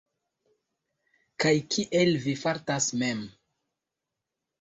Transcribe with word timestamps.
Kaj 1.43 1.51
kiel 1.75 2.13
vi 2.23 2.33
fartas 2.45 2.87
mem? 3.03 3.21